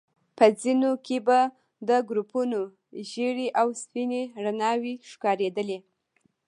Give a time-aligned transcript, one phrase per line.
[0.37, 1.39] په ځينو کې به
[1.89, 2.61] د ګروپونو
[3.09, 5.79] ژيړې او سپينې رڼاوي ښکارېدلې.